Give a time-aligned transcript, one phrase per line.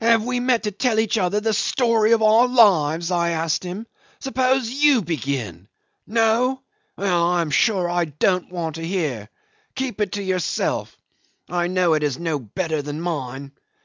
[0.00, 3.86] 'Have we met to tell each other the story of our lives?' I asked him.
[4.18, 5.68] 'Suppose you begin.
[6.08, 6.62] No?
[6.96, 9.28] Well, I am sure I don't want to hear.
[9.76, 10.96] Keep it to yourself.
[11.48, 13.52] I know it is no better than mine.